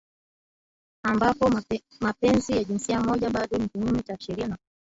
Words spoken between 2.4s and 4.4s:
ya jinsia moja bado ni kinyume cha